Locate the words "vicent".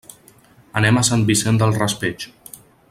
1.29-1.63